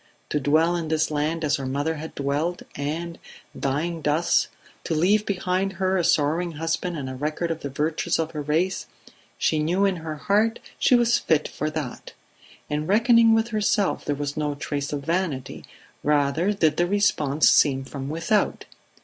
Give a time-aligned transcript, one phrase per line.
[0.29, 3.19] To dwell in this land as her mother had dwelt, and,
[3.55, 4.47] dying thus,
[4.83, 8.41] to leave behind her a sorrowing husband and a record of the virtues of her
[8.41, 8.87] race,
[9.37, 12.13] she knew in her heart she was fit for that.
[12.67, 15.65] In reckoning with herself there was no trace of vanity;
[16.01, 18.65] rather did the response seem from without.